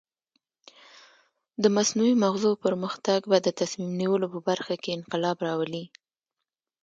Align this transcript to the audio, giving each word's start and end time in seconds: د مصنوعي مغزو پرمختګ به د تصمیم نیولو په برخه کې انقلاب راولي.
د 1.61 1.63
مصنوعي 1.75 2.15
مغزو 2.23 2.51
پرمختګ 2.65 3.19
به 3.29 3.37
د 3.45 3.47
تصمیم 3.59 3.91
نیولو 3.99 4.27
په 4.33 4.39
برخه 4.49 4.75
کې 4.81 4.89
انقلاب 4.97 5.37
راولي. 5.47 5.85